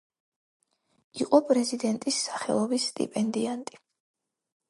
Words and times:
იყო 1.25 1.41
პრეზიდენტის 1.49 2.17
სახელობის 2.29 2.89
სტიპენდიანტი. 2.93 3.79